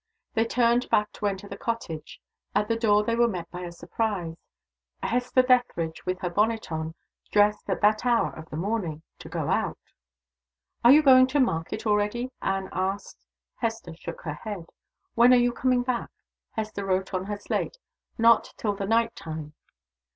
[0.33, 2.19] They turned back to enter the cottage.
[2.55, 4.35] At the door they were met by a surprise.
[5.03, 6.95] Hester Dethridge, with her bonnet on
[7.31, 9.77] dressed, at that hour of the morning, to go out!
[10.83, 13.27] "Are you going to market already?" Anne asked.
[13.57, 14.65] Hester shook her head.
[15.13, 16.09] "When are you coming back?"
[16.53, 17.77] Hester wrote on her slate:
[18.17, 19.53] "Not till the night time."